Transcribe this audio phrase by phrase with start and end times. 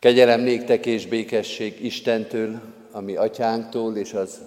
[0.00, 2.60] Kegyelem néktek és békesség Istentől,
[2.90, 4.40] ami atyánktól és az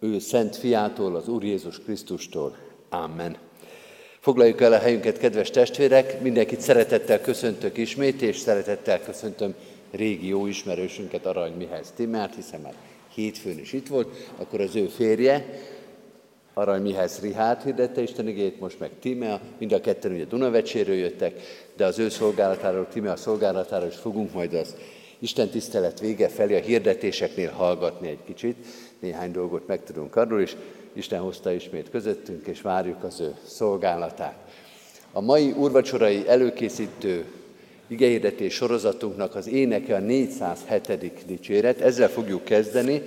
[0.00, 2.56] ő szent fiától, az Úr Jézus Krisztustól.
[2.88, 3.36] Amen.
[4.20, 9.54] Foglaljuk el a helyünket, kedves testvérek, mindenkit szeretettel köszöntök ismét, és szeretettel köszöntöm
[9.90, 12.74] régi jó ismerősünket, Arany Mihály Timmert, hiszen már
[13.14, 15.46] hétfőn is itt volt, akkor az ő férje,
[16.54, 21.40] Arany Mihály Rihát hirdette Isten igét, most meg Tímea, mind a ketten ugye Dunavecséről jöttek,
[21.76, 24.74] de az ő szolgálatáról, Tímea szolgálatáról is fogunk majd az
[25.18, 28.56] Isten tisztelet vége felé a hirdetéseknél hallgatni egy kicsit,
[28.98, 30.56] néhány dolgot megtudunk arról is.
[30.92, 34.38] Isten hozta ismét közöttünk, és várjuk az ő szolgálatát.
[35.12, 37.24] A mai úrvacsorai előkészítő
[37.86, 41.24] igehirdetés sorozatunknak az éneke a 407.
[41.26, 43.02] dicséret, ezzel fogjuk kezdeni,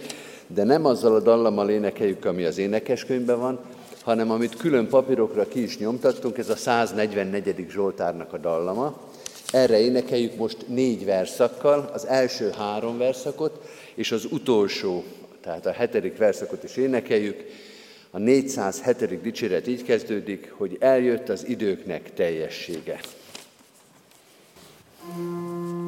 [0.47, 3.59] de nem azzal a dallammal énekeljük, ami az énekeskönyvben van,
[4.01, 7.65] hanem amit külön papírokra ki is nyomtattunk, ez a 144.
[7.69, 8.99] Zsoltárnak a dallama.
[9.51, 15.03] Erre énekeljük most négy verszakkal, az első három verszakot, és az utolsó,
[15.41, 17.43] tehát a hetedik verszakot is énekeljük.
[18.11, 19.21] A 407.
[19.21, 22.99] dicséret így kezdődik, hogy eljött az időknek teljessége.
[25.09, 25.86] thank you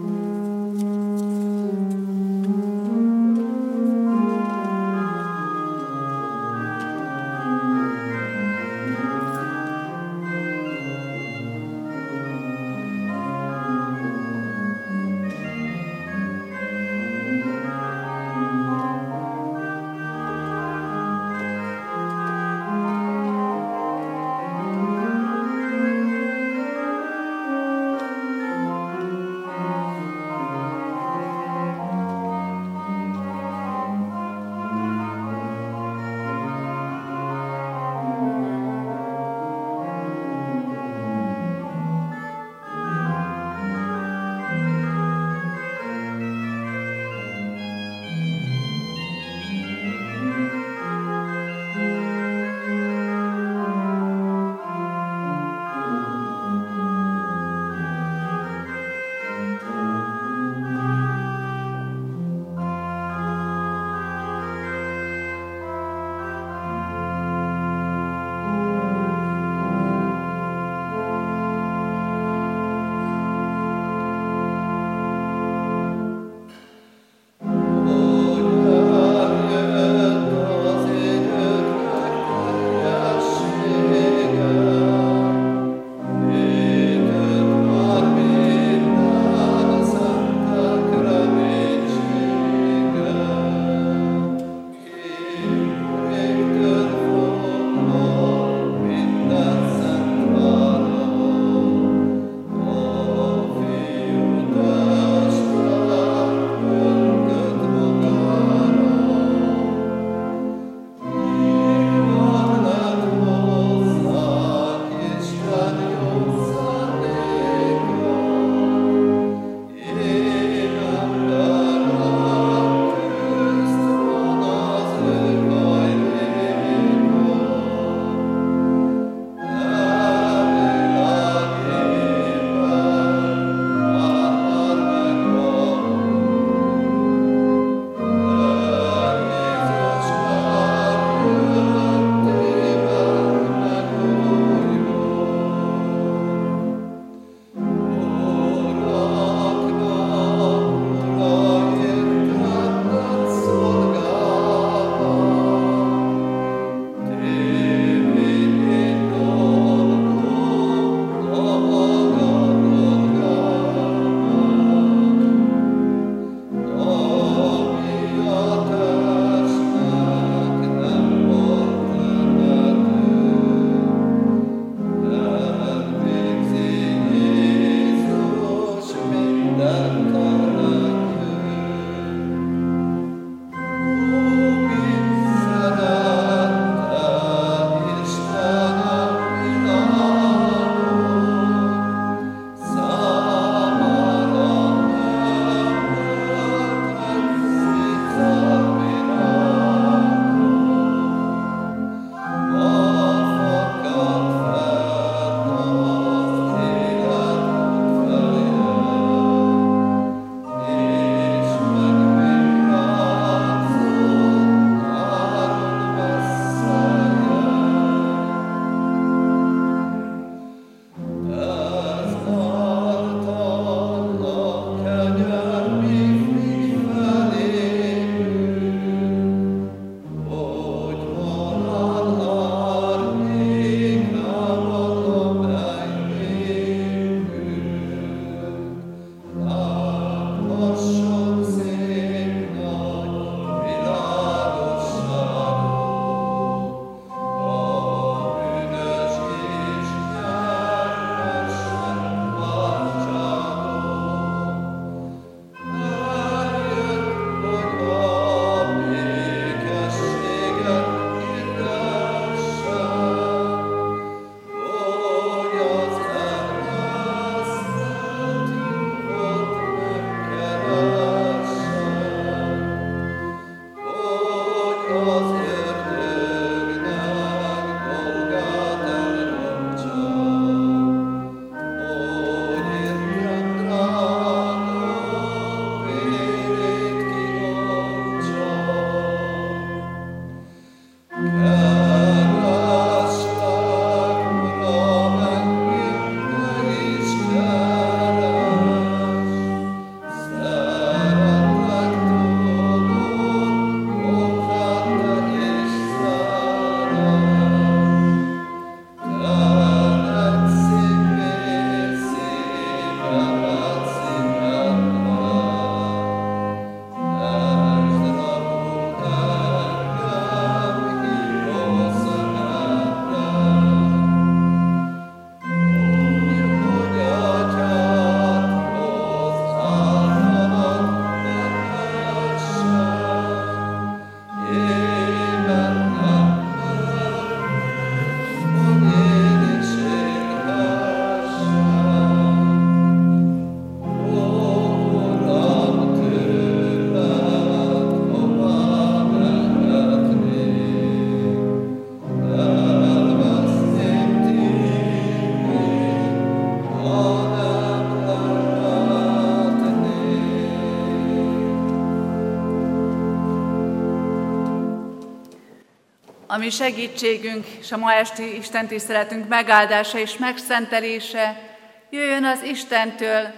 [366.40, 371.58] ami segítségünk és a ma esti Isten tiszteletünk megáldása és megszentelése
[371.90, 373.34] jöjjön az Istentől,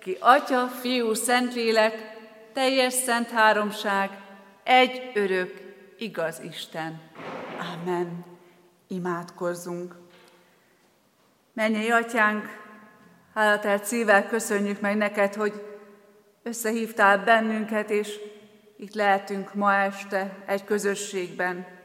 [0.00, 2.16] ki Atya, Fiú, Szentlélek,
[2.52, 4.10] teljes szent háromság,
[4.62, 5.60] egy örök,
[5.98, 7.00] igaz Isten.
[7.74, 8.24] Amen.
[8.88, 9.94] Imádkozzunk.
[11.52, 12.44] Menjél, Atyánk,
[13.34, 15.52] hálatelt szívvel köszönjük meg neked, hogy
[16.42, 18.18] összehívtál bennünket, és
[18.76, 21.78] itt lehetünk ma este egy közösségben.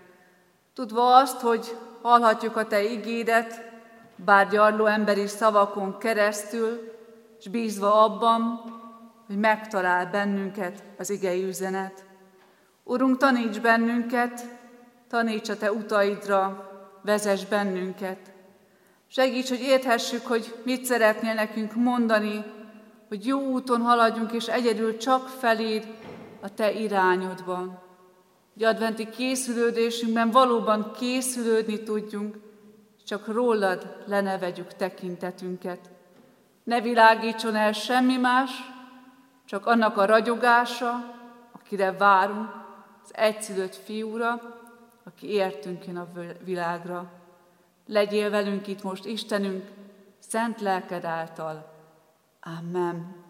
[0.75, 3.72] Tudva azt, hogy hallhatjuk a Te igédet,
[4.16, 6.94] bár gyarló emberi szavakon keresztül,
[7.39, 8.62] és bízva abban,
[9.27, 12.06] hogy megtalál bennünket az igei üzenet.
[12.83, 14.45] Urunk, taníts bennünket,
[15.10, 18.31] taníts a Te utaidra, vezess bennünket.
[19.07, 22.44] Segíts, hogy érthessük, hogy mit szeretnél nekünk mondani,
[23.07, 25.88] hogy jó úton haladjunk, és egyedül csak feléd
[26.42, 27.85] a Te irányodban.
[28.56, 32.36] Hogy adventi készülődésünkben valóban készülődni tudjunk,
[33.06, 35.90] csak rólad lenevegyük tekintetünket.
[36.63, 38.52] Ne világítson el semmi más,
[39.46, 41.13] csak annak a ragyogása,
[41.52, 42.50] akire várunk,
[43.03, 44.41] az egyszülött fiúra,
[45.03, 46.08] aki értünk jön a
[46.44, 47.12] világra.
[47.88, 49.72] Legyél velünk itt most, Istenünk,
[50.20, 51.74] szent lelked által.
[52.41, 53.25] Amen.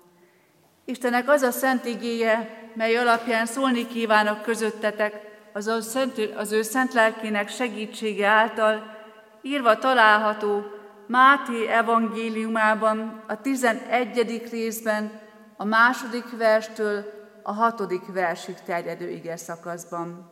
[0.86, 6.62] Istenek az a szent igéje, mely alapján szólni kívánok közöttetek, az, a szent, az ő
[6.62, 8.96] szent lelkének segítsége által,
[9.42, 10.64] írva található
[11.08, 14.50] Máté evangéliumában, a 11.
[14.52, 15.12] részben,
[15.58, 17.06] a második verstől
[17.44, 20.32] a hatodik versig terjedő ige szakaszban.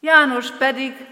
[0.00, 1.06] János pedig,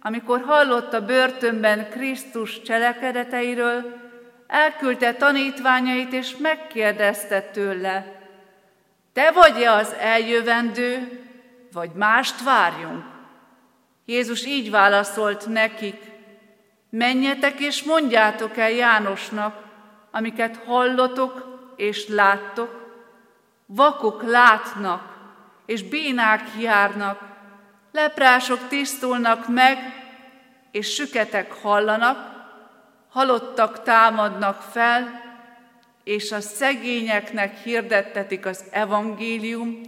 [0.00, 4.01] amikor hallotta börtönben Krisztus cselekedeteiről,
[4.52, 8.20] elküldte tanítványait és megkérdezte tőle,
[9.12, 11.20] te vagy-e az eljövendő,
[11.72, 13.04] vagy mást várjunk?
[14.04, 16.02] Jézus így válaszolt nekik,
[16.90, 19.62] menjetek és mondjátok el Jánosnak,
[20.10, 23.00] amiket hallotok és láttok,
[23.66, 25.16] vakok látnak,
[25.66, 27.20] és bénák járnak,
[27.92, 29.78] leprások tisztulnak meg,
[30.70, 32.41] és süketek hallanak,
[33.12, 35.20] halottak támadnak fel,
[36.04, 39.80] és a szegényeknek hirdettetik az evangélium,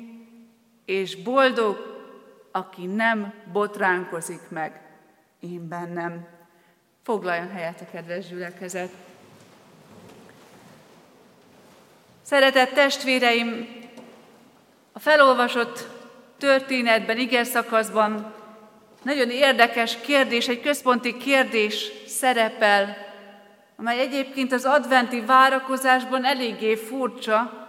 [0.84, 1.92] és boldog,
[2.52, 4.80] aki nem botránkozik meg
[5.40, 6.26] én bennem.
[7.02, 8.90] Foglaljon helyet a kedves gyülekezet.
[12.22, 13.82] Szeretett testvéreim,
[14.92, 15.88] a felolvasott
[16.38, 18.34] történetben, igen szakaszban
[19.02, 23.03] nagyon érdekes kérdés, egy központi kérdés szerepel,
[23.76, 27.66] amely egyébként az adventi várakozásban eléggé furcsa,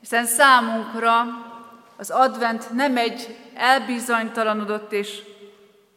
[0.00, 1.24] hiszen számunkra
[1.96, 5.22] az advent nem egy elbizonytalanodott és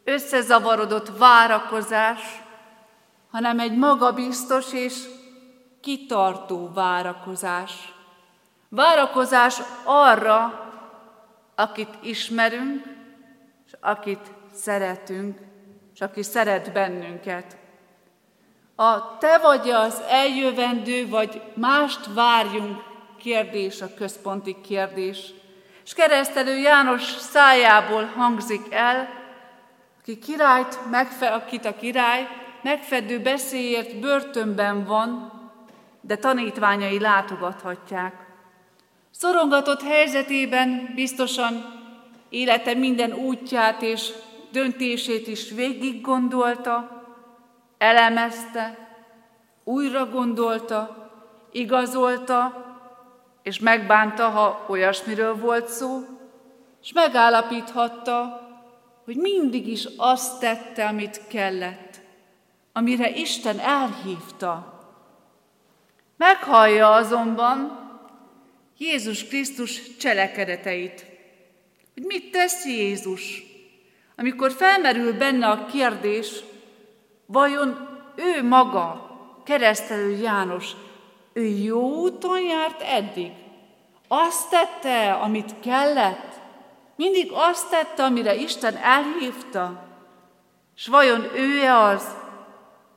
[0.04, 2.42] összezavarodott várakozás,
[3.32, 5.04] hanem egy magabiztos és
[5.82, 7.94] kitartó várakozás.
[8.70, 10.68] Várakozás arra,
[11.56, 12.86] akit ismerünk,
[13.66, 15.38] és akit szeretünk,
[15.94, 17.58] és aki szeret bennünket.
[18.80, 22.84] A te vagy az eljövendő, vagy mást várjunk
[23.18, 25.34] kérdés a központi kérdés.
[25.86, 29.10] És keresztelő János szájából hangzik el,
[30.00, 32.28] aki királyt, megfe, akit a király
[32.62, 35.32] megfedő beszéért börtönben van,
[36.02, 38.14] de tanítványai látogathatják.
[39.12, 41.66] Szorongatott helyzetében biztosan
[42.30, 44.12] élete minden útját és
[44.52, 46.99] döntését is végig gondolta,
[47.80, 48.88] elemezte,
[49.64, 51.10] újra gondolta,
[51.52, 52.68] igazolta,
[53.44, 56.00] és megbánta, ha olyasmiről volt szó,
[56.82, 58.48] és megállapíthatta,
[59.06, 62.00] hogy mindig is azt tette, amit kellett,
[62.74, 64.80] amire Isten elhívta.
[66.18, 67.88] Meghallja azonban
[68.78, 71.06] Jézus Krisztus cselekedeteit.
[71.94, 73.44] Hogy mit tesz Jézus,
[74.16, 76.30] amikor felmerül benne a kérdés,
[77.32, 79.10] vajon ő maga,
[79.44, 80.72] keresztelő János,
[81.34, 83.32] ő jó úton járt eddig?
[84.08, 86.40] Azt tette, amit kellett?
[86.96, 89.84] Mindig azt tette, amire Isten elhívta?
[90.76, 92.16] És vajon ő-e az,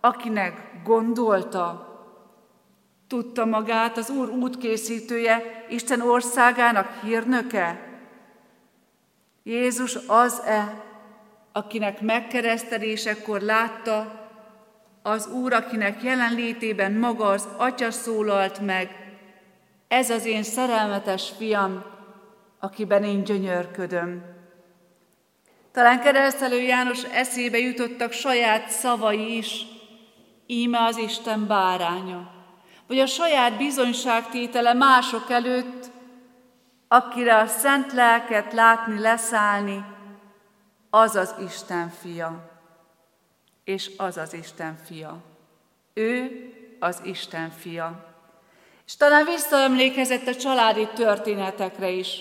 [0.00, 1.90] akinek gondolta?
[3.08, 7.90] Tudta magát az Úr útkészítője, Isten országának hírnöke?
[9.42, 10.82] Jézus az-e,
[11.52, 14.21] akinek megkeresztelésekor látta,
[15.02, 18.90] az Úr, akinek jelenlétében maga az Atya szólalt meg,
[19.88, 21.84] ez az én szerelmetes fiam,
[22.58, 24.22] akiben én gyönyörködöm.
[25.72, 29.66] Talán keresztelő János eszébe jutottak saját szavai is,
[30.46, 32.30] íme az Isten báránya,
[32.86, 35.90] vagy a saját bizonyságtétele mások előtt,
[36.88, 39.84] akire a szent lelket látni leszállni,
[40.90, 42.51] az az Isten fia,
[43.64, 45.16] és az az Isten fia.
[45.94, 46.30] Ő
[46.78, 48.04] az Isten fia.
[48.86, 52.20] És talán visszaemlékezett a családi történetekre is,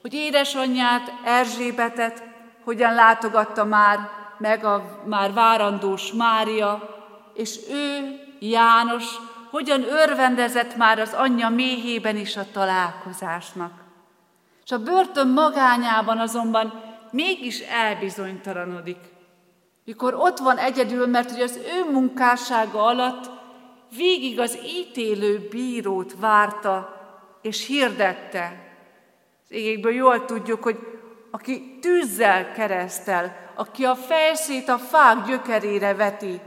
[0.00, 2.22] hogy édesanyját, Erzsébetet
[2.64, 3.98] hogyan látogatta már
[4.38, 6.98] meg a már várandós Mária,
[7.34, 9.04] és ő, János,
[9.50, 13.72] hogyan örvendezett már az anyja méhében is a találkozásnak.
[14.64, 18.98] És a börtön magányában azonban mégis elbizonytalanodik.
[19.84, 23.30] Mikor ott van egyedül, mert hogy az ő munkássága alatt
[23.96, 27.00] végig az ítélő bírót várta
[27.42, 28.74] és hirdette.
[29.44, 30.78] Az égékből jól tudjuk, hogy
[31.30, 36.40] aki tűzzel keresztel, aki a fejszét a fák gyökerére veti,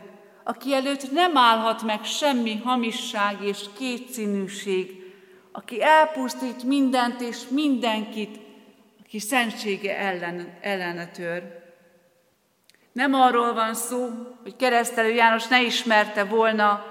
[0.44, 5.14] aki előtt nem állhat meg semmi hamisság és kétszínűség,
[5.52, 8.40] aki elpusztít mindent és mindenkit,
[9.04, 11.63] aki szentsége ellen, ellene tör.
[12.94, 14.10] Nem arról van szó,
[14.42, 16.86] hogy keresztelő János ne ismerte volna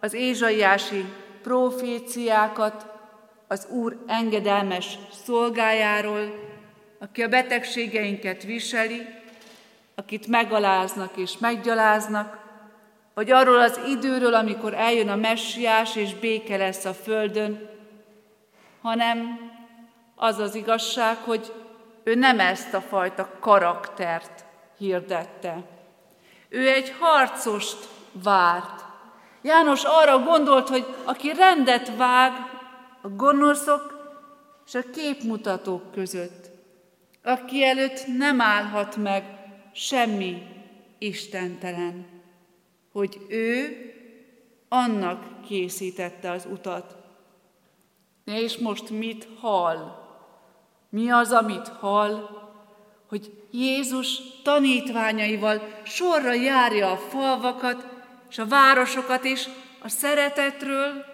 [0.00, 1.04] az ézsaiási
[1.42, 2.86] proféciákat
[3.48, 6.34] az Úr engedelmes szolgájáról,
[6.98, 9.06] aki a betegségeinket viseli,
[9.94, 12.38] akit megaláznak és meggyaláznak,
[13.14, 17.68] vagy arról az időről, amikor eljön a messiás és béke lesz a földön,
[18.82, 19.38] hanem
[20.14, 21.52] az az igazság, hogy
[22.04, 24.45] ő nem ezt a fajta karaktert
[24.78, 25.62] hirdette.
[26.48, 28.84] Ő egy harcost várt.
[29.42, 32.32] János arra gondolt, hogy aki rendet vág
[33.02, 33.96] a gonoszok
[34.66, 36.50] és a képmutatók között,
[37.22, 39.24] aki előtt nem állhat meg
[39.72, 40.42] semmi
[40.98, 42.06] istentelen,
[42.92, 43.76] hogy ő
[44.68, 46.96] annak készítette az utat.
[48.24, 50.04] És most mit hall?
[50.88, 52.44] Mi az, amit hall?
[53.08, 57.86] Hogy Jézus tanítványaival sorra járja a falvakat
[58.30, 59.48] és a városokat, és
[59.82, 61.04] a szeretetről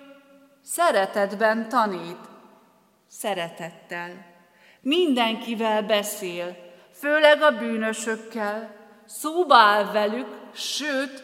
[0.64, 2.18] szeretetben tanít.
[3.08, 4.26] Szeretettel.
[4.80, 6.56] Mindenkivel beszél,
[6.92, 8.74] főleg a bűnösökkel,
[9.06, 11.22] szóba velük, sőt,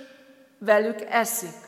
[0.59, 1.67] velük eszik.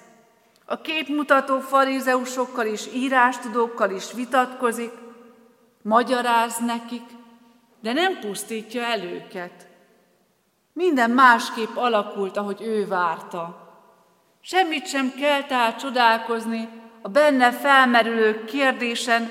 [0.64, 4.92] A képmutató farizeusokkal és írástudókkal is vitatkozik,
[5.83, 7.02] magyaráz nekik,
[7.80, 9.68] de nem pusztítja el őket.
[10.72, 13.68] Minden másképp alakult, ahogy ő várta.
[14.40, 16.68] Semmit sem kell tehát csodálkozni
[17.02, 19.30] a benne felmerülő kérdésen,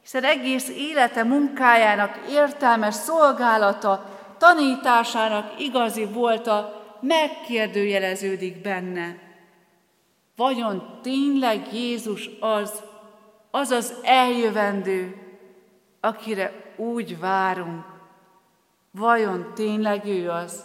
[0.00, 4.04] hiszen egész élete munkájának értelmes szolgálata,
[4.38, 9.16] tanításának igazi volta, megkérdőjeleződik benne.
[10.36, 12.82] Vajon tényleg Jézus az,
[13.50, 15.16] az az eljövendő,
[16.00, 17.84] akire úgy várunk?
[18.90, 20.64] Vajon tényleg ő az?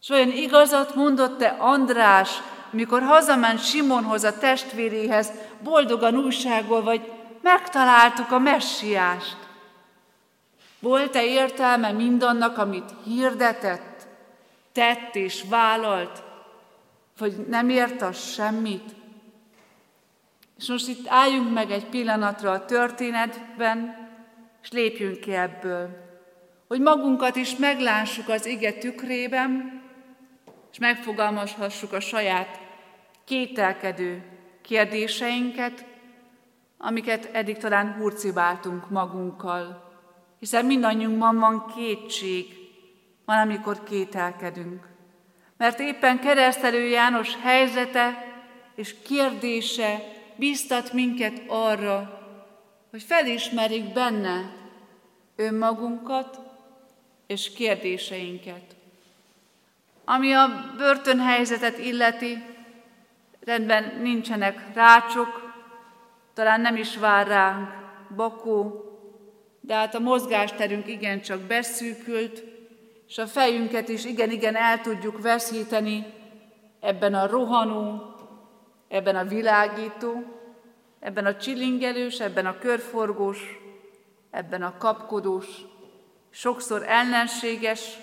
[0.00, 2.30] És olyan igazat mondott-e András,
[2.70, 5.30] mikor hazament Simonhoz a testvéréhez,
[5.62, 7.12] boldogan újságol, vagy
[7.42, 9.36] megtaláltuk a messiást.
[10.80, 14.06] Volt-e értelme mindannak, amit hirdetett,
[14.72, 16.22] tett és vállalt,
[17.18, 18.94] vagy nem ért az semmit?
[20.58, 24.03] És most itt álljunk meg egy pillanatra a történetben,
[24.64, 25.88] és lépjünk ki ebből,
[26.68, 29.82] hogy magunkat is meglássuk az ige tükrében,
[30.72, 32.60] és megfogalmazhassuk a saját
[33.24, 34.22] kételkedő
[34.62, 35.84] kérdéseinket,
[36.78, 39.92] amiket eddig talán hurcibáltunk magunkkal,
[40.38, 42.46] hiszen mindannyiunkban van kétség,
[43.24, 44.88] van, amikor kételkedünk.
[45.56, 48.32] Mert éppen keresztelő János helyzete
[48.74, 50.00] és kérdése
[50.36, 52.23] biztat minket arra,
[52.94, 54.50] hogy felismerjük benne
[55.36, 56.38] önmagunkat
[57.26, 58.76] és kérdéseinket.
[60.04, 60.46] Ami a
[60.76, 62.44] börtönhelyzetet illeti,
[63.40, 65.54] rendben nincsenek rácsok,
[66.34, 67.68] talán nem is vár ránk
[68.16, 68.84] bakó,
[69.60, 72.42] de hát a mozgásterünk igencsak beszűkült,
[73.08, 76.06] és a fejünket is igen-igen el tudjuk veszíteni
[76.80, 78.02] ebben a rohanó,
[78.88, 80.33] ebben a világító,
[81.04, 83.58] ebben a csilingelős, ebben a körforgós,
[84.30, 85.46] ebben a kapkodós,
[86.30, 87.96] sokszor ellenséges,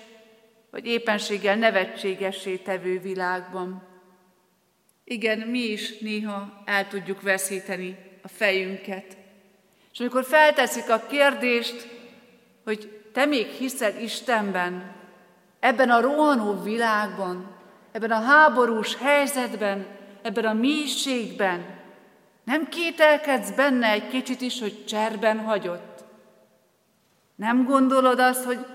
[0.70, 3.82] vagy éppenséggel nevetségessé tevő világban.
[5.04, 9.16] Igen, mi is néha el tudjuk veszíteni a fejünket.
[9.92, 11.88] És amikor felteszik a kérdést,
[12.64, 14.94] hogy te még hiszel Istenben,
[15.60, 17.56] ebben a rohanó világban,
[17.92, 19.86] ebben a háborús helyzetben,
[20.22, 21.81] ebben a mélységben,
[22.44, 26.04] nem kételkedsz benne egy kicsit is, hogy cserben hagyott?
[27.34, 28.66] Nem gondolod azt, hogy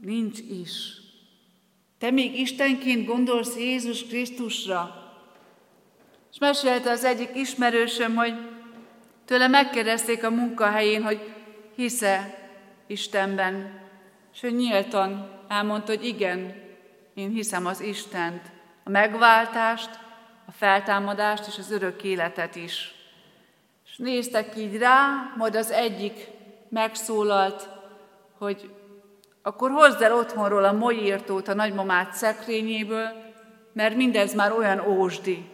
[0.00, 0.70] nincs is.
[1.98, 5.02] Te még Istenként gondolsz Jézus Krisztusra.
[6.32, 8.34] És mesélte az egyik ismerősöm, hogy
[9.24, 11.32] tőle megkérdezték a munkahelyén, hogy
[11.74, 12.38] hisze
[12.86, 13.80] Istenben,
[14.32, 16.54] és ő nyíltan elmondta, hogy igen,
[17.14, 18.52] én hiszem az Istent,
[18.84, 19.98] a megváltást,
[20.46, 22.94] a feltámadást és az örök életet is.
[23.86, 26.28] És néztek így rá, majd az egyik
[26.68, 27.68] megszólalt,
[28.38, 28.70] hogy
[29.42, 33.08] akkor hozd el otthonról a molyírtót a nagymamát szekrényéből,
[33.72, 35.50] mert mindez már olyan ósdi.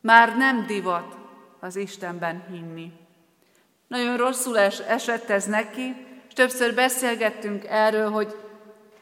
[0.00, 1.16] Már nem divat
[1.60, 2.92] az Istenben hinni.
[3.86, 8.36] Nagyon rosszul es, esett ez neki, és többször beszélgettünk erről, hogy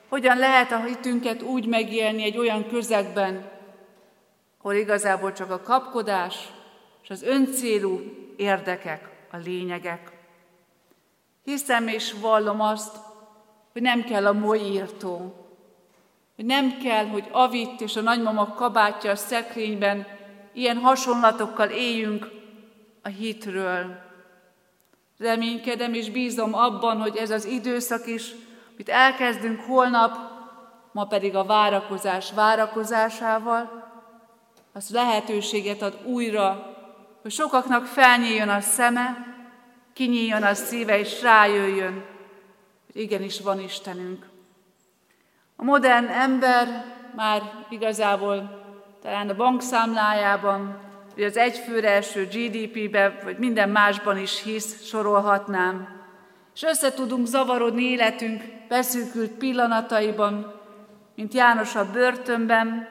[0.09, 3.51] hogyan lehet a hitünket úgy megélni egy olyan közegben,
[4.63, 6.49] ahol igazából csak a kapkodás
[7.03, 8.01] és az öncélú
[8.37, 10.13] érdekek a lényegek.
[11.45, 12.97] Hiszem és vallom azt,
[13.73, 15.35] hogy nem kell a molyírtó,
[16.37, 20.07] hogy nem kell, hogy Avit és a nagymama kabátja a szekrényben
[20.53, 22.31] ilyen hasonlatokkal éljünk
[23.03, 24.09] a hitről.
[25.19, 28.31] Reménykedem és bízom abban, hogy ez az időszak is,
[28.75, 30.17] amit elkezdünk holnap,
[30.93, 33.80] ma pedig a várakozás várakozásával,
[34.73, 36.77] az lehetőséget ad újra,
[37.23, 39.27] hogy sokaknak felnyíljon a szeme,
[39.93, 42.05] kinyíljon a szíve, és rájöjjön,
[42.93, 44.27] hogy igenis van Istenünk.
[45.57, 48.65] A modern ember már igazából
[49.03, 50.79] talán a bankszámlájában,
[51.15, 56.01] vagy az egyfőre eső GDP-be, vagy minden másban is hisz, sorolhatnám.
[56.55, 60.61] És össze tudunk zavarodni életünk beszűkült pillanataiban,
[61.15, 62.89] mint János a börtönben,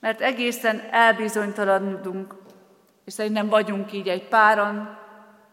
[0.00, 2.34] mert egészen elbizonytalanodunk,
[3.04, 4.98] és szerintem vagyunk így egy páran.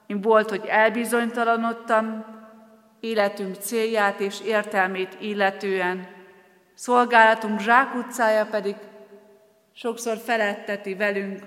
[0.07, 2.25] Én volt, hogy elbizonytalanodtam,
[2.99, 6.07] életünk célját és értelmét illetően,
[6.73, 8.75] szolgálatunk zsákutcája pedig
[9.73, 11.43] sokszor feletteti velünk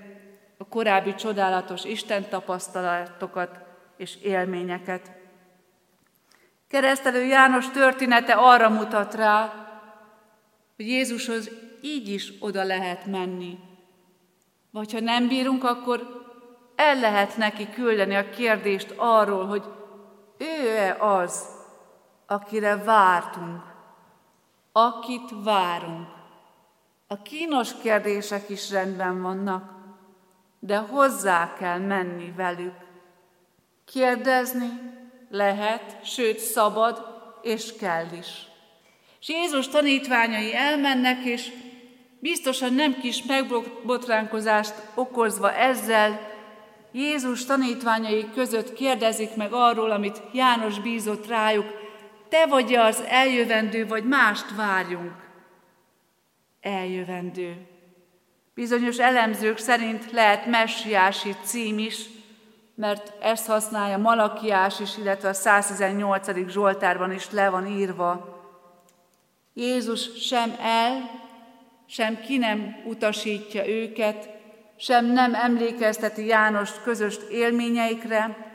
[0.57, 3.57] a korábbi csodálatos Isten tapasztalatokat
[3.97, 5.11] és élményeket.
[6.67, 9.53] Keresztelő János története arra mutat rá,
[10.75, 11.49] hogy Jézushoz
[11.81, 13.57] így is oda lehet menni.
[14.71, 16.25] Vagy ha nem bírunk, akkor
[16.75, 19.63] el lehet neki küldeni a kérdést arról, hogy
[20.37, 21.47] ő-e az,
[22.27, 23.61] akire vártunk,
[24.71, 26.07] akit várunk.
[27.07, 29.71] A kínos kérdések is rendben vannak,
[30.59, 32.75] de hozzá kell menni velük.
[33.85, 34.69] Kérdezni
[35.29, 37.05] lehet, sőt szabad,
[37.41, 38.47] és kell is.
[39.19, 41.51] És Jézus tanítványai elmennek, és
[42.19, 46.27] biztosan nem kis megbotránkozást okozva ezzel,
[46.91, 51.65] Jézus tanítványai között kérdezik meg arról, amit János bízott rájuk,
[52.29, 55.15] te vagy az eljövendő, vagy mást várjunk?
[56.61, 57.67] Eljövendő.
[58.53, 62.05] Bizonyos elemzők szerint lehet messiási cím is,
[62.75, 66.49] mert ezt használja Malakiás is, illetve a 118.
[66.49, 68.37] Zsoltárban is le van írva.
[69.53, 71.18] Jézus sem el,
[71.89, 74.29] sem ki nem utasítja őket,
[74.77, 78.47] sem nem emlékezteti Jánost közös élményeikre,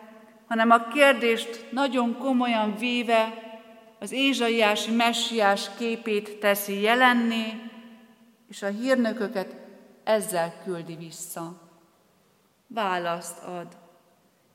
[0.49, 3.43] hanem a kérdést nagyon komolyan véve
[4.01, 7.71] az ézsaiási messiás képét teszi jelenné,
[8.49, 9.57] és a hírnököket
[10.05, 11.63] ezzel küldi vissza.
[12.67, 13.67] Választ ad.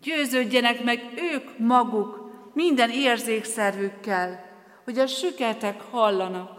[0.01, 4.45] Győződjenek meg ők maguk minden érzékszervükkel,
[4.83, 6.51] hogy a süketek hallanak,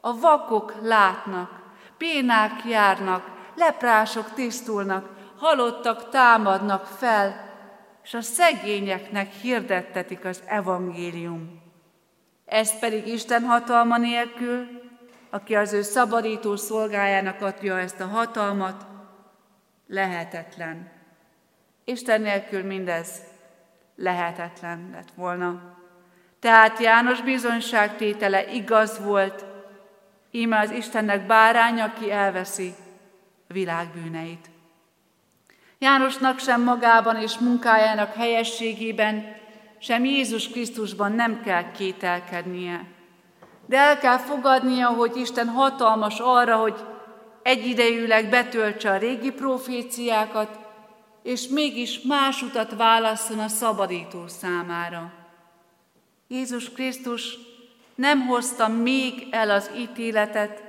[0.00, 1.55] a vakok látnak,
[1.98, 7.54] pénák járnak, leprások tisztulnak, halottak támadnak fel,
[8.02, 11.62] és a szegényeknek hirdettetik az evangélium.
[12.44, 14.66] Ez pedig Isten hatalma nélkül,
[15.30, 18.86] aki az ő szabadító szolgájának adja ezt a hatalmat,
[19.86, 20.90] lehetetlen.
[21.84, 23.20] Isten nélkül mindez
[23.96, 25.74] lehetetlen lett volna.
[26.40, 29.44] Tehát János bizonyságtétele igaz volt,
[30.30, 32.74] íme az Istennek bárány, aki elveszi
[33.48, 34.50] a.
[35.78, 39.36] Jánosnak sem magában és munkájának helyességében,
[39.78, 42.86] sem Jézus Krisztusban nem kell kételkednie.
[43.66, 46.74] De el kell fogadnia, hogy Isten hatalmas arra, hogy
[47.42, 50.58] egyidejűleg betöltse a régi proféciákat,
[51.22, 55.12] és mégis más utat válasszon a szabadító számára.
[56.28, 57.38] Jézus Krisztus
[57.96, 60.62] nem hozta még el az ítéletet,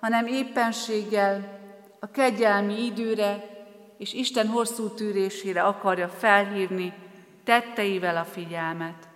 [0.00, 1.58] hanem éppenséggel
[2.00, 3.56] a kegyelmi időre
[3.98, 6.92] és Isten hosszú tűrésére akarja felhívni
[7.44, 9.08] tetteivel a figyelmet.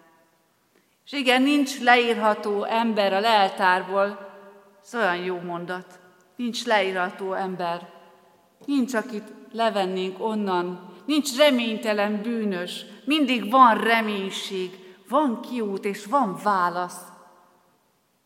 [1.04, 4.30] És igen, nincs leírható ember a leltárból,
[4.84, 6.00] ez olyan jó mondat.
[6.36, 7.88] Nincs leírható ember.
[8.66, 10.90] Nincs, akit levennénk onnan.
[11.06, 12.84] Nincs reménytelen bűnös.
[13.04, 17.11] Mindig van reménység, van kiút és van válasz.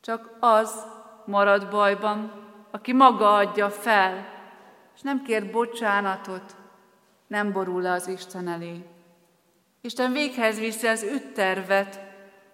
[0.01, 0.87] Csak az
[1.25, 2.33] marad bajban,
[2.71, 4.27] aki maga adja fel,
[4.95, 6.57] és nem kér bocsánatot,
[7.27, 8.87] nem borul le az Isten elé.
[9.81, 12.01] Isten véghez viszi az ütttervet,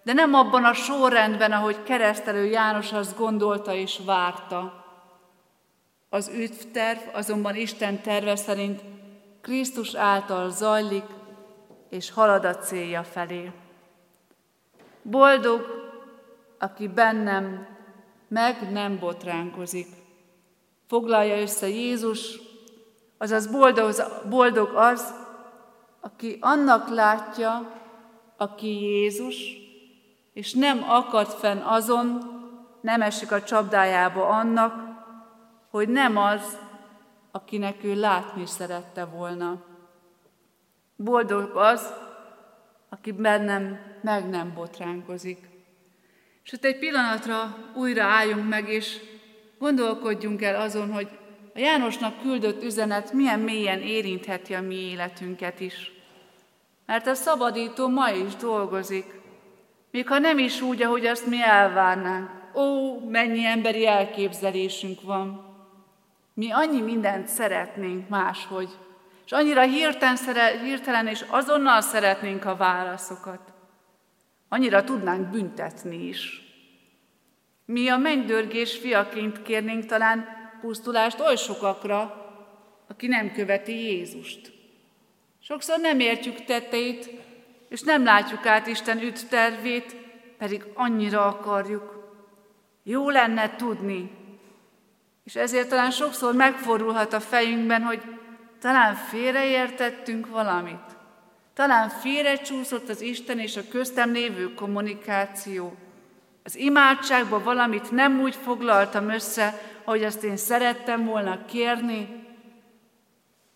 [0.03, 4.85] de nem abban a sorrendben, ahogy keresztelő János azt gondolta és várta.
[6.09, 8.81] Az üdvterv azonban Isten terve szerint
[9.41, 11.05] Krisztus által zajlik,
[11.89, 13.51] és halad a célja felé.
[15.01, 15.82] Boldog,
[16.63, 17.67] aki bennem
[18.27, 19.87] meg nem botránkozik.
[20.87, 22.39] Foglalja össze Jézus,
[23.17, 23.93] azaz boldog,
[24.29, 25.13] boldog az,
[25.99, 27.71] aki annak látja,
[28.37, 29.35] aki Jézus,
[30.33, 32.21] és nem akad fenn azon,
[32.81, 34.73] nem esik a csapdájába annak,
[35.69, 36.57] hogy nem az,
[37.31, 39.61] akinek ő látni szerette volna.
[40.95, 41.93] Boldog az,
[42.89, 45.52] aki bennem meg nem botránkozik.
[46.43, 48.99] És ott egy pillanatra újra álljunk meg, és
[49.57, 51.07] gondolkodjunk el azon, hogy
[51.55, 55.91] a Jánosnak küldött üzenet milyen mélyen érintheti a mi életünket is.
[56.85, 59.05] Mert a szabadító ma is dolgozik.
[59.91, 62.29] Még ha nem is úgy, ahogy azt mi elvárnánk.
[62.53, 65.51] Ó, mennyi emberi elképzelésünk van.
[66.33, 68.69] Mi annyi mindent szeretnénk máshogy,
[69.25, 70.17] és annyira hirtelen,
[70.63, 73.52] hirtelen és azonnal szeretnénk a válaszokat.
[74.53, 76.41] Annyira tudnánk büntetni is.
[77.65, 80.25] Mi a mennydörgés fiaként kérnénk talán
[80.61, 81.99] pusztulást oly sokakra,
[82.87, 84.51] aki nem követi Jézust.
[85.41, 87.09] Sokszor nem értjük tetteit,
[87.69, 89.95] és nem látjuk át Isten üt tervét,
[90.37, 92.15] pedig annyira akarjuk.
[92.83, 94.11] Jó lenne tudni.
[95.23, 98.01] És ezért talán sokszor megfordulhat a fejünkben, hogy
[98.59, 101.01] talán félreértettünk valamit.
[101.53, 105.75] Talán félrecsúszott az Isten és a köztem lévő kommunikáció.
[106.43, 112.27] Az imádságban valamit nem úgy foglaltam össze, ahogy azt én szerettem volna kérni.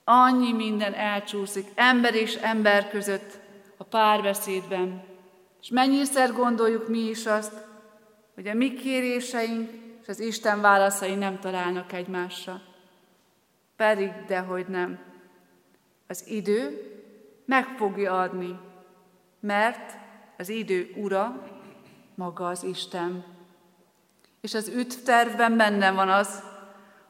[0.03, 3.39] Annyi minden elcsúszik ember és ember között,
[3.77, 5.03] a párbeszédben.
[5.61, 7.53] És mennyiszer gondoljuk mi is azt,
[8.35, 9.69] hogy a mi kéréseink
[10.01, 12.61] és az Isten válaszai nem találnak egymásra.
[13.75, 14.99] Pedig dehogy nem.
[16.07, 16.91] Az idő
[17.47, 18.59] meg fogja adni,
[19.39, 19.97] mert
[20.37, 21.47] az idő ura
[22.15, 23.25] maga az Isten.
[24.41, 26.43] És az üdvtervben benne van az,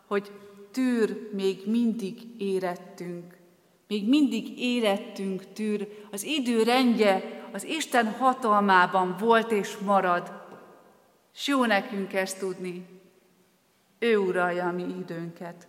[0.08, 0.32] hogy
[0.72, 3.38] tűr még mindig érettünk.
[3.88, 10.32] Még mindig érettünk tűr, az idő rendje az Isten hatalmában volt és marad.
[11.34, 12.86] S jó nekünk ezt tudni.
[14.00, 15.68] Ő uralja a mi időnket.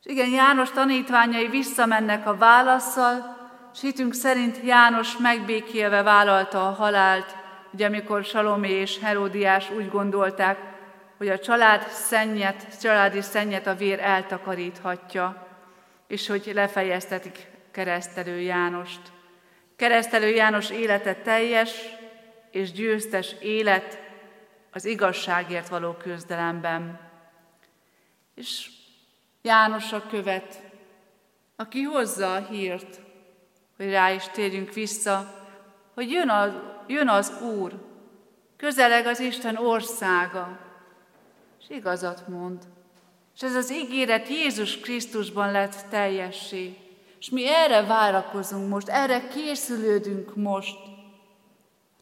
[0.00, 3.37] És igen, János tanítványai visszamennek a válaszsal,
[3.72, 7.36] és hitünk szerint János megbékélve vállalta a halált,
[7.72, 10.58] ugye amikor Salomé és Heródiás úgy gondolták,
[11.16, 15.46] hogy a család szennyet, családi szennyet a vér eltakaríthatja
[16.06, 19.00] és hogy lefejeztetik keresztelő Jánost.
[19.76, 21.70] Keresztelő János élete teljes
[22.50, 23.98] és győztes élet
[24.72, 27.00] az igazságért való küzdelemben.
[28.34, 28.70] És
[29.42, 30.62] János a követ,
[31.56, 33.00] aki hozza a hírt,
[33.78, 35.34] hogy rá is térjünk vissza,
[35.94, 36.50] hogy jön az,
[36.86, 37.72] jön az Úr,
[38.56, 40.58] közeleg az Isten országa,
[41.60, 42.58] és igazat mond.
[43.34, 46.76] És ez az ígéret Jézus Krisztusban lett teljessé.
[47.18, 50.76] És mi erre várakozunk most, erre készülődünk most.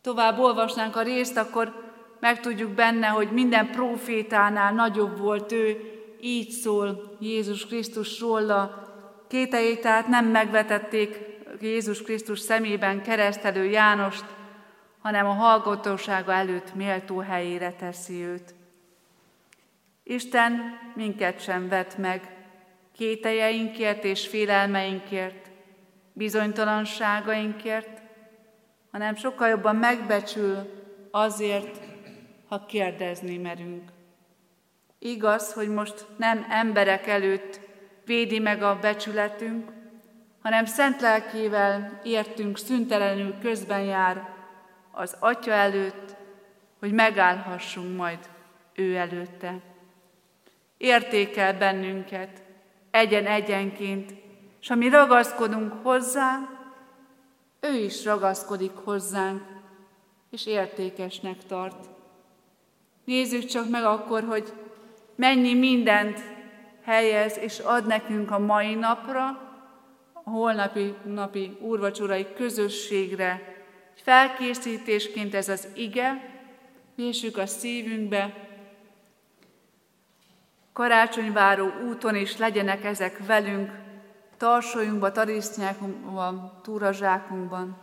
[0.00, 1.72] Tovább olvasnánk a részt, akkor
[2.20, 5.80] megtudjuk benne, hogy minden profétánál nagyobb volt ő,
[6.20, 8.84] így szól Jézus Krisztus róla.
[9.28, 14.24] Kétejét tehát nem megvetették Jézus Krisztus szemében keresztelő Jánost,
[14.98, 18.54] hanem a hallgatósága előtt méltó helyére teszi őt.
[20.02, 22.36] Isten minket sem vet meg
[22.96, 25.50] kételjeinkért és félelmeinkért,
[26.12, 28.02] bizonytalanságainkért,
[28.90, 30.56] hanem sokkal jobban megbecsül
[31.10, 31.80] azért,
[32.48, 33.90] ha kérdezni merünk.
[34.98, 37.60] Igaz, hogy most nem emberek előtt
[38.04, 39.70] védi meg a becsületünk,
[40.46, 44.28] hanem szent lelkével értünk szüntelenül közben jár
[44.90, 46.16] az Atya előtt,
[46.78, 48.18] hogy megállhassunk majd
[48.74, 49.54] ő előtte.
[50.76, 52.42] Értékel bennünket
[52.90, 54.12] egyen-egyenként,
[54.60, 56.38] és ami ragaszkodunk hozzá,
[57.60, 59.42] ő is ragaszkodik hozzánk,
[60.30, 61.88] és értékesnek tart.
[63.04, 64.52] Nézzük csak meg akkor, hogy
[65.14, 66.20] mennyi mindent
[66.84, 69.45] helyez és ad nekünk a mai napra,
[70.28, 73.64] a holnapi napi úrvacsorai közösségre.
[73.94, 76.34] Felkészítésként ez az ige,
[76.94, 78.34] vésük a szívünkbe,
[80.72, 83.70] karácsonyváró úton is legyenek ezek velünk,
[84.36, 87.76] tarsolyunkban, tarisznyákunkban, túrazsákunkban.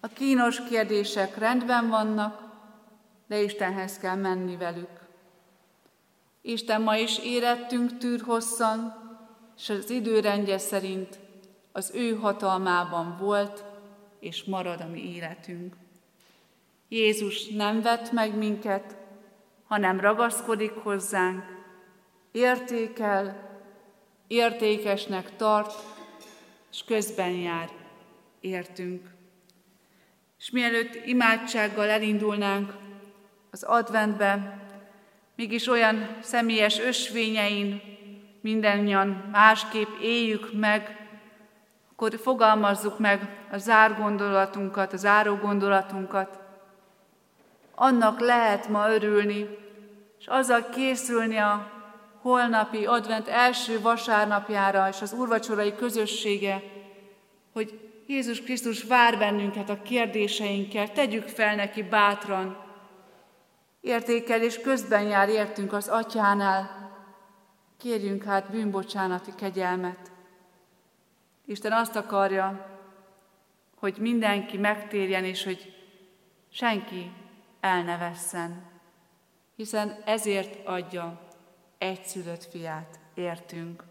[0.00, 2.42] A kínos kérdések rendben vannak,
[3.26, 5.00] de Istenhez kell menni velük.
[6.40, 8.94] Isten ma is érettünk tűr hosszan,
[9.56, 11.21] és az időrendje szerint
[11.72, 13.64] az ő hatalmában volt
[14.20, 15.74] és marad a mi életünk.
[16.88, 18.96] Jézus nem vett meg minket,
[19.66, 21.44] hanem ragaszkodik hozzánk,
[22.32, 23.50] értékel,
[24.26, 25.72] értékesnek tart,
[26.72, 27.68] és közben jár
[28.40, 29.10] értünk.
[30.38, 32.74] És mielőtt imádsággal elindulnánk
[33.50, 34.60] az adventbe,
[35.36, 37.82] mégis olyan személyes ösvényein
[38.40, 41.01] mindannyian másképp éljük meg,
[42.02, 46.38] akkor fogalmazzuk meg a zárgondolatunkat, a záró gondolatunkat.
[47.74, 49.58] Annak lehet ma örülni,
[50.18, 51.70] és azzal készülni a
[52.20, 56.62] holnapi advent első vasárnapjára és az úrvacsorai közössége,
[57.52, 62.56] hogy Jézus Krisztus vár bennünket a kérdéseinkkel, tegyük fel neki bátran.
[63.80, 66.90] Értékelés közben jár értünk az atyánál,
[67.78, 70.11] kérjünk hát bűnbocsánati kegyelmet.
[71.44, 72.78] Isten azt akarja,
[73.76, 75.74] hogy mindenki megtérjen, és hogy
[76.50, 77.12] senki
[77.60, 78.70] el ne vesszen,
[79.56, 81.28] hiszen ezért adja
[81.78, 83.84] egyszülött fiát értünk.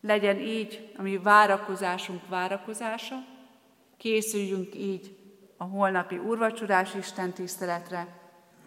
[0.00, 3.16] Legyen így a mi várakozásunk várakozása,
[3.96, 5.16] készüljünk így
[5.56, 8.06] a holnapi úrvacsorás Isten tiszteletre,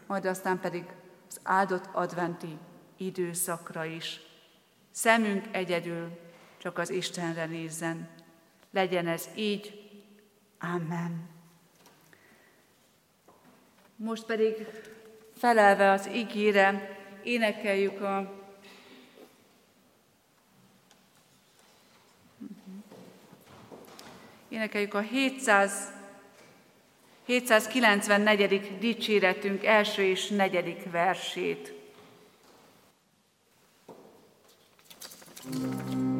[0.07, 0.85] majd aztán pedig
[1.29, 2.57] az áldott adventi
[2.97, 4.19] időszakra is.
[4.91, 6.22] Szemünk egyedül
[6.63, 8.09] csak az Istenre nézzen.
[8.71, 9.91] Legyen ez így.
[10.59, 11.29] Amen.
[13.95, 14.67] Most pedig
[15.37, 18.41] felelve az ígére, énekeljük a
[24.49, 25.91] énekeljük a 700,
[27.25, 28.77] 794.
[28.79, 31.73] dicséretünk első és negyedik versét.
[35.45, 36.12] thank you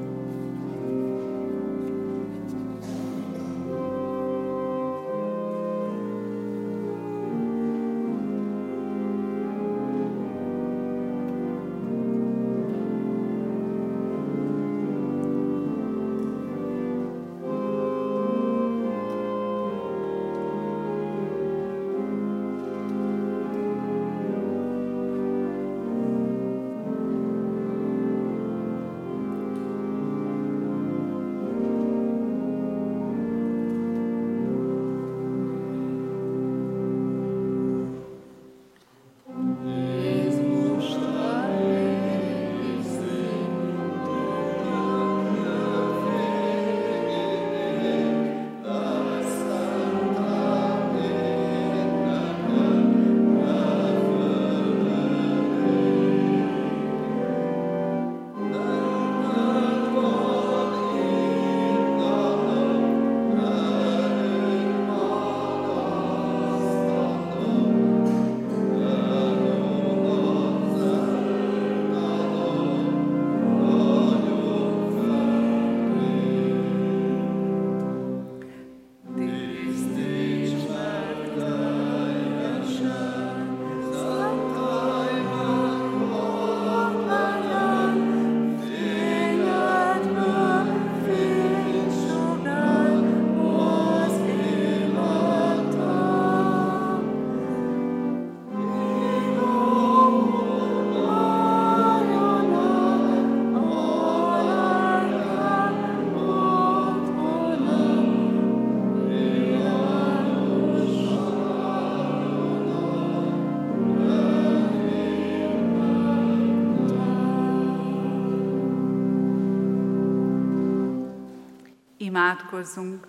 [122.14, 123.08] Imádkozzunk.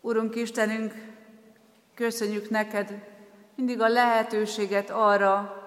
[0.00, 0.94] Urunk Istenünk,
[1.94, 3.08] Köszönjük neked
[3.54, 5.62] mindig a lehetőséget arra,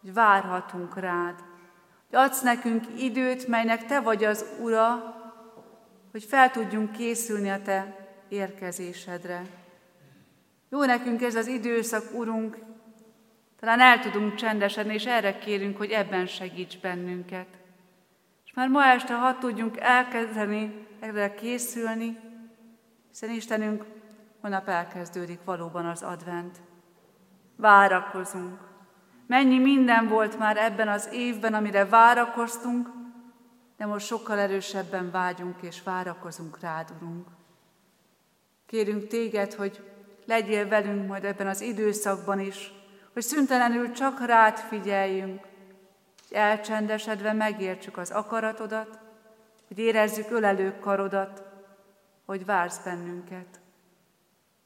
[0.00, 1.34] hogy várhatunk rád.
[2.08, 5.14] Hogy adsz nekünk időt, melynek te vagy az Ura,
[6.10, 9.42] hogy fel tudjunk készülni a te érkezésedre.
[10.68, 12.58] Jó nekünk ez az időszak, Urunk,
[13.60, 17.63] talán el tudunk csendesedni, és erre kérünk, hogy ebben segíts bennünket.
[18.54, 22.18] Már ma este, ha tudjunk elkezdeni erre készülni,
[23.08, 23.84] hiszen Istenünk,
[24.40, 26.60] holnap elkezdődik valóban az advent.
[27.56, 28.58] Várakozunk.
[29.26, 32.88] Mennyi minden volt már ebben az évben, amire várakoztunk,
[33.76, 37.26] de most sokkal erősebben vágyunk és várakozunk rád, Urunk.
[38.66, 39.92] Kérünk téged, hogy
[40.26, 42.72] legyél velünk majd ebben az időszakban is,
[43.12, 45.40] hogy szüntelenül csak rád figyeljünk,
[46.34, 48.98] elcsendesedve megértsük az akaratodat,
[49.68, 51.42] hogy érezzük ölelő karodat,
[52.24, 53.60] hogy vársz bennünket.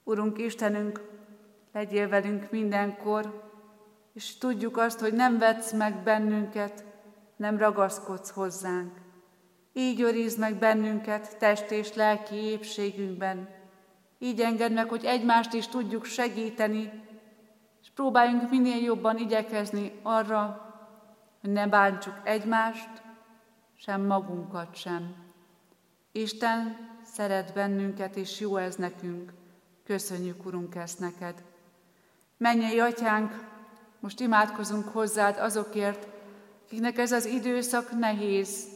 [0.04, 1.00] Urunk Istenünk,
[1.72, 3.50] legyél velünk mindenkor,
[4.14, 6.84] és tudjuk azt, hogy nem vetsz meg bennünket,
[7.36, 8.92] nem ragaszkodsz hozzánk.
[9.72, 13.48] Így őrizd meg bennünket test és lelki épségünkben.
[14.18, 17.02] Így engedd meg, hogy egymást is tudjuk segíteni,
[17.82, 20.67] és próbáljunk minél jobban igyekezni arra,
[21.40, 23.02] hogy ne bántsuk egymást,
[23.76, 25.14] sem magunkat sem.
[26.12, 29.32] Isten szeret bennünket, és jó ez nekünk.
[29.84, 31.42] Köszönjük, Urunk, ezt neked.
[32.36, 33.46] Mennyei Atyánk,
[34.00, 36.08] most imádkozunk hozzád azokért,
[36.64, 38.68] akiknek ez az időszak nehéz,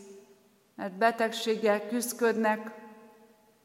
[0.75, 2.71] mert betegséggel küzdködnek,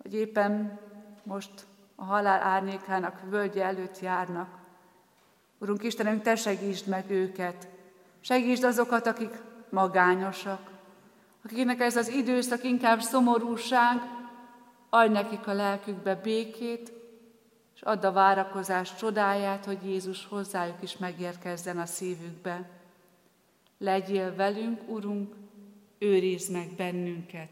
[0.03, 0.79] vagy éppen
[1.23, 4.57] most a halál árnyékának völgye előtt járnak.
[5.57, 7.67] Urunk Istenünk, Te segítsd meg őket.
[8.27, 10.71] Segítsd azokat, akik magányosak,
[11.43, 14.01] akiknek ez az időszak inkább szomorúság,
[14.89, 16.91] adj nekik a lelkükbe békét,
[17.75, 22.69] és add a várakozás csodáját, hogy Jézus hozzájuk is megérkezzen a szívükbe.
[23.77, 25.33] Legyél velünk, Urunk,
[25.99, 27.49] őrizd meg bennünket.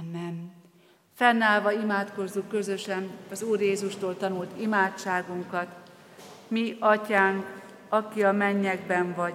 [0.00, 0.52] Amen.
[1.14, 5.68] Fennállva imádkozzuk közösen az Úr Jézustól tanult imádságunkat.
[6.48, 9.34] Mi, Atyánk, aki a mennyekben vagy,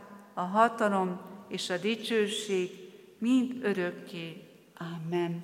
[0.33, 2.69] a hatalom és a dicsőség
[3.17, 4.47] mind örökké.
[4.77, 5.43] Amen.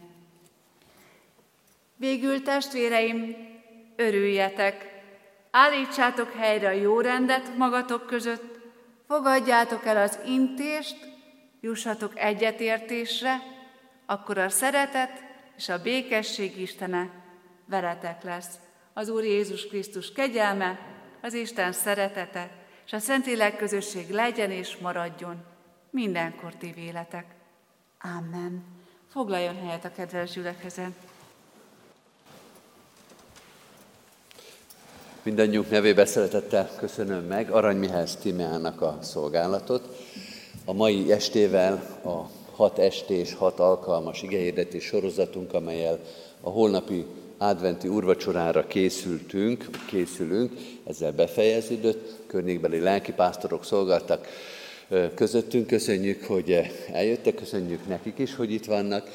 [1.95, 3.35] Végül testvéreim,
[3.95, 5.01] örüljetek,
[5.51, 8.59] állítsátok helyre a jó rendet magatok között,
[9.07, 10.97] fogadjátok el az intést,
[11.61, 13.41] jussatok egyetértésre,
[14.05, 15.23] akkor a szeretet
[15.57, 17.09] és a békesség Istene
[17.65, 18.59] veletek lesz.
[18.93, 20.79] Az Úr Jézus Krisztus kegyelme,
[21.21, 25.43] az Isten szeretete és a Szentlélek közösség legyen és maradjon
[25.89, 27.25] mindenkor ti véletek.
[28.17, 28.63] Amen.
[29.11, 30.91] Foglaljon helyet a kedves gyülekezet.
[35.23, 39.95] Mindannyiunk nevébe szeretettel köszönöm meg Arany Mihály Timeának a szolgálatot.
[40.65, 41.73] A mai estével
[42.03, 45.99] a hat estés, hat alkalmas igehirdetés sorozatunk, amelyel
[46.41, 47.05] a holnapi
[47.37, 50.51] adventi urvacsorára készültünk, készülünk,
[50.83, 54.27] ezzel befejeződött, környékbeli lelkipásztorok szolgáltak
[55.15, 55.67] közöttünk.
[55.67, 59.09] Köszönjük, hogy eljöttek, köszönjük nekik is, hogy itt vannak.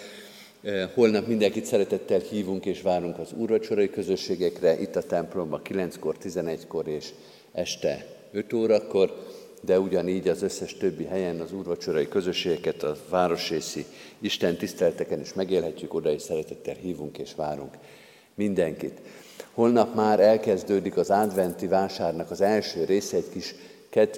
[0.94, 7.08] Holnap mindenkit szeretettel hívunk és várunk az úrvacsorai közösségekre, itt a templomban 9-kor, 11-kor és
[7.52, 9.26] este 5 órakor,
[9.60, 13.84] de ugyanígy az összes többi helyen az úrvacsorai közösségeket, a városrészi
[14.20, 17.74] Isten tisztelteken is megélhetjük, oda is szeretettel hívunk és várunk
[18.34, 19.00] mindenkit.
[19.54, 23.54] Holnap már elkezdődik az adventi vásárnak az első része, egy kis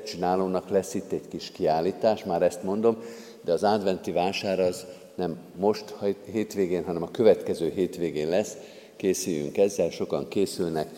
[0.04, 3.02] csinálónak lesz itt egy kis kiállítás, már ezt mondom,
[3.44, 5.94] de az adventi vásár az nem most
[6.32, 8.56] hétvégén, hanem a következő hétvégén lesz.
[8.96, 10.88] Készüljünk ezzel, sokan készülnek,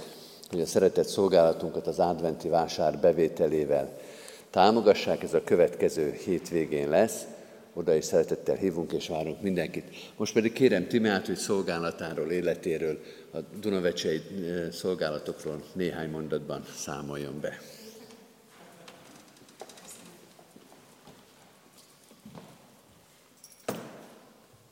[0.50, 3.98] hogy a szeretett szolgálatunkat az adventi vásár bevételével
[4.50, 7.26] támogassák, ez a következő hétvégén lesz.
[7.78, 10.12] Oda is szeretettel hívunk és várunk mindenkit.
[10.16, 13.00] Most pedig kérem Timeát, hogy szolgálatáról, életéről,
[13.32, 17.58] a Dunavecsei eh, szolgálatokról néhány mondatban számoljon be.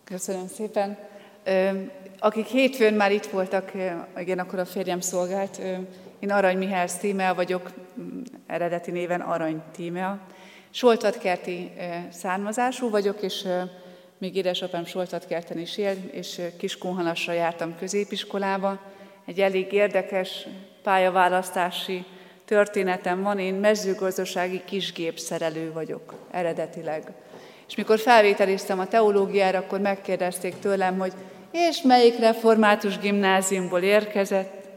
[0.04, 0.98] Köszönöm szépen.
[2.18, 3.72] Akik hétfőn már itt voltak,
[4.16, 5.60] igen, akkor a férjem szolgált,
[6.18, 7.70] Én Arany Mihály Tímea vagyok,
[8.46, 10.20] eredeti néven Arany Tímea.
[10.76, 11.72] Soltatkerti
[12.10, 13.44] származású vagyok, és
[14.18, 18.80] még édesapám Soltatkerten is él, és Kiskunhalasra jártam középiskolába.
[19.26, 20.46] Egy elég érdekes
[20.82, 22.04] pályaválasztási
[22.44, 27.12] történetem van, én mezőgazdasági kisgépszerelő vagyok eredetileg.
[27.68, 31.12] És mikor felvételiztem a teológiára, akkor megkérdezték tőlem, hogy
[31.50, 34.68] és melyik református gimnáziumból érkezett?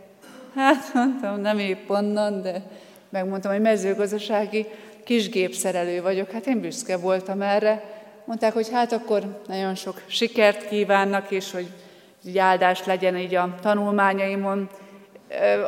[0.55, 2.61] Hát mondtam, nem épp onnan, de
[3.09, 4.65] megmondtam, hogy mezőgazdasági
[5.07, 6.31] kisgépszerelő vagyok.
[6.31, 7.83] Hát én büszke voltam erre.
[8.25, 11.67] Mondták, hogy hát akkor nagyon sok sikert kívánnak, és hogy
[12.25, 14.69] így áldás legyen így a tanulmányaimon.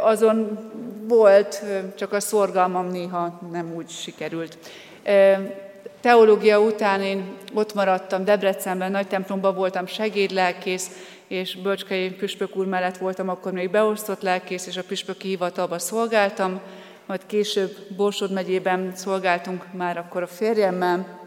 [0.03, 0.59] Azon
[1.07, 1.63] volt,
[1.95, 4.57] csak a szorgalmam néha nem úgy sikerült.
[6.01, 7.23] Teológia után én
[7.53, 10.89] ott maradtam Debrecenben, nagy templomban voltam segédlelkész,
[11.27, 16.61] és Bölcskei püspök úr mellett voltam akkor még beosztott lelkész, és a püspöki hivatalba szolgáltam,
[17.09, 21.19] majd később Borsod megyében szolgáltunk már akkor a férjemmel,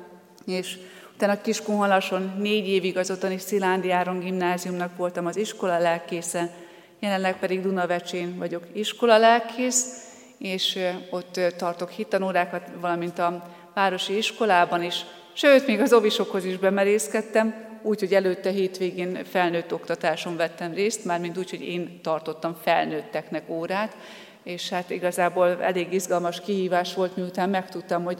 [0.47, 0.79] és
[1.15, 6.55] utána Kiskunhalason négy évig az ottani Szilándi Áron gimnáziumnak voltam az iskola lelkésze,
[6.99, 10.79] jelenleg pedig Dunavecsén vagyok iskola lelkész, és
[11.11, 18.15] ott tartok hittanórákat, valamint a városi iskolában is, sőt, még az ovisokhoz is bemerészkedtem, úgyhogy
[18.15, 23.97] előtte hétvégén felnőtt oktatáson vettem részt, mármint úgy, hogy én tartottam felnőtteknek órát,
[24.43, 28.19] és hát igazából elég izgalmas kihívás volt, miután megtudtam, hogy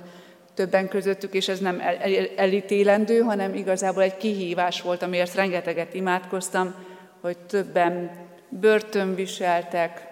[0.55, 5.95] többen közöttük, és ez nem el, el, elítélendő, hanem igazából egy kihívás volt, amiért rengeteget
[5.95, 6.75] imádkoztam,
[7.21, 8.11] hogy többen
[8.49, 10.11] börtönviseltek,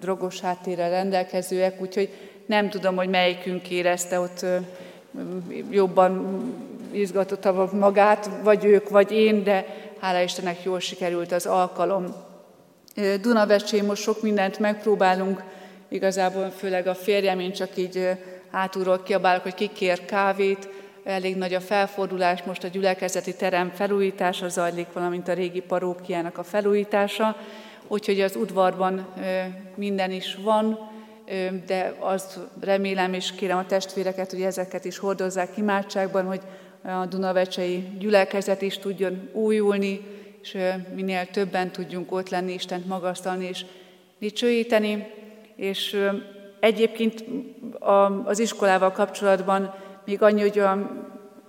[0.00, 2.08] drogos háttérrel rendelkezőek, úgyhogy
[2.46, 4.46] nem tudom, hogy melyikünk érezte ott
[5.70, 6.42] jobban
[6.90, 9.66] izgatotta magát, vagy ők, vagy én, de
[10.00, 12.14] hála Istennek jól sikerült az alkalom.
[13.20, 15.42] Dunavecsén most sok mindent megpróbálunk,
[15.88, 18.08] igazából főleg a férjem, én csak így
[18.50, 20.68] hátulról kiabálok, hogy ki kér kávét,
[21.04, 26.42] elég nagy a felfordulás, most a gyülekezeti terem felújítása zajlik, valamint a régi parókiának a
[26.42, 27.36] felújítása,
[27.88, 29.06] úgyhogy az udvarban
[29.74, 30.90] minden is van,
[31.66, 36.40] de azt remélem és kérem a testvéreket, hogy ezeket is hordozzák imádságban, hogy
[36.82, 40.00] a Dunavecsei gyülekezet is tudjon újulni,
[40.42, 40.58] és
[40.94, 43.64] minél többen tudjunk ott lenni, Istent magasztalni és
[44.18, 45.06] dicsőíteni.
[45.56, 46.10] És
[46.60, 47.24] egyébként
[48.24, 49.74] az iskolával kapcsolatban
[50.04, 50.90] még annyi, hogy a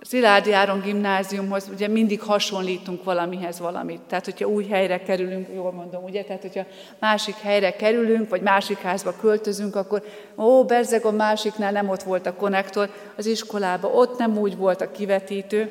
[0.00, 4.00] Szilárdi Áron gimnáziumhoz ugye mindig hasonlítunk valamihez valamit.
[4.00, 6.64] Tehát, hogyha új helyre kerülünk, jól mondom, ugye, tehát, hogyha
[6.98, 10.02] másik helyre kerülünk, vagy másik házba költözünk, akkor
[10.36, 14.80] ó, bezzeg a másiknál nem ott volt a konnektor, az iskolában ott nem úgy volt
[14.80, 15.70] a kivetítő.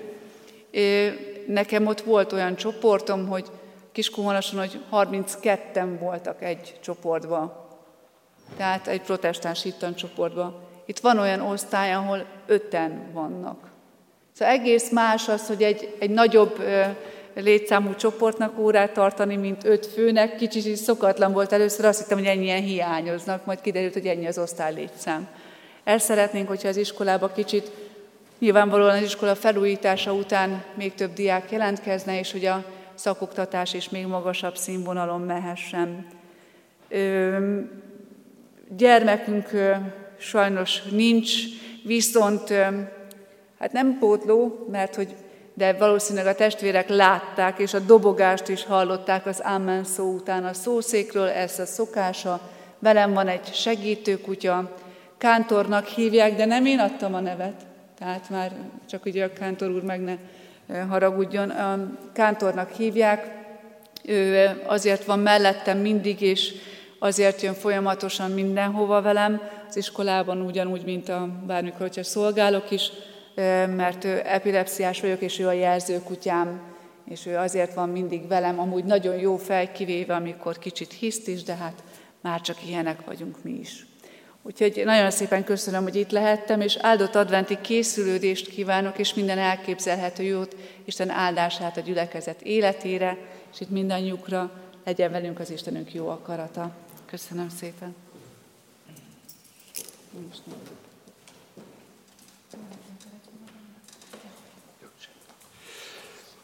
[1.48, 3.46] Nekem ott volt olyan csoportom, hogy
[3.91, 7.54] Kiskunhalason, hogy 32-en voltak egy csoportban.
[8.58, 10.56] Tehát egy protestáns hittan csoportban.
[10.86, 13.72] Itt van olyan osztály, ahol öten vannak.
[14.34, 16.64] Szóval egész más az, hogy egy, egy nagyobb
[17.36, 20.36] létszámú csoportnak órát tartani, mint öt főnek.
[20.36, 24.38] Kicsit is szokatlan volt először, azt hittem, hogy ennyien hiányoznak, majd kiderült, hogy ennyi az
[24.38, 25.28] osztály létszám.
[25.84, 27.72] El szeretnénk, hogyha az iskolába kicsit,
[28.44, 32.64] nyilvánvalóan az iskola felújítása után még több diák jelentkezne, és hogy a
[32.94, 36.08] szakoktatás is még magasabb színvonalon mehessen.
[38.78, 39.50] Gyermekünk
[40.18, 41.32] sajnos nincs,
[41.84, 42.54] viszont
[43.60, 45.16] Hát nem pótló, mert hogy
[45.54, 50.54] de valószínűleg a testvérek látták, és a dobogást is hallották az Amen szó után a
[50.54, 52.39] szószékről, ez a szokása.
[52.80, 54.76] Velem van egy segítőkutya,
[55.18, 57.66] Kántornak hívják, de nem én adtam a nevet,
[58.04, 58.51] tehát már
[58.89, 60.18] csak ugye a Kántor úr meg ne
[60.88, 61.49] haragudjon.
[61.49, 63.32] A Kántornak hívják,
[64.06, 66.54] ő azért van mellettem mindig, és
[66.99, 72.91] azért jön folyamatosan mindenhova velem, az iskolában ugyanúgy, mint a bármikor, hogyha szolgálok is,
[73.76, 76.62] mert ő epilepsziás vagyok, és ő a jelzőkutyám,
[77.06, 81.43] és ő azért van mindig velem, amúgy nagyon jó fej, kivéve amikor kicsit hiszt is,
[81.43, 81.84] de hát
[82.22, 83.86] már csak ilyenek vagyunk mi is.
[84.46, 90.24] Úgyhogy nagyon szépen köszönöm, hogy itt lehettem, és áldott adventi készülődést kívánok, és minden elképzelhető
[90.24, 93.18] jót, Isten áldását a gyülekezet életére,
[93.54, 94.52] és itt mindannyiukra
[94.86, 96.72] legyen velünk az Istenünk jó akarata.
[97.06, 97.96] Köszönöm szépen.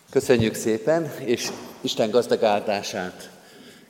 [0.10, 1.50] Köszönjük szépen, és
[1.82, 3.39] Isten gazdag áldását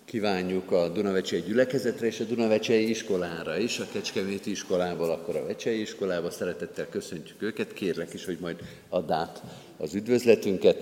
[0.10, 5.82] kívánjuk a Dunavecsei gyülekezetre és a Dunavecsei iskolára is, a Kecskeméti iskolából, akkor a Vecsei
[5.82, 6.32] iskolába.
[6.32, 8.56] Szeretettel köszöntjük őket, kérlek is, hogy majd
[8.90, 9.42] add át
[9.78, 10.78] az üdvözletünket.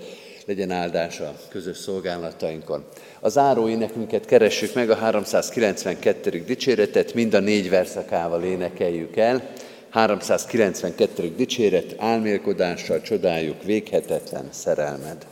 [0.46, 2.86] Legyen áldása a közös szolgálatainkon.
[3.20, 6.44] Az záró énekünket keressük meg, a 392.
[6.46, 9.50] dicséretet, mind a négy verszakával énekeljük el.
[9.90, 11.34] 392.
[11.36, 15.26] dicséret, álmélkodással csodáljuk véghetetlen szerelmed.